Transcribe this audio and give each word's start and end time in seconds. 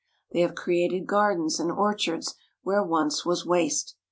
They 0.31 0.39
have 0.39 0.55
cre 0.55 0.71
ated 0.77 1.05
gardens 1.05 1.59
and 1.59 1.71
orchards 1.71 2.33
where 2.63 2.83
once 2.83 3.23
was 3.23 3.45
waste. 3.45 3.95